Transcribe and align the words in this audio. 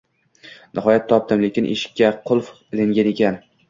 Nihoyat, 0.79 1.05
topdim, 1.13 1.45
lekin 1.47 1.69
eshikka 1.77 2.13
qulf 2.27 2.53
ilingan 2.67 3.17
ekan 3.17 3.43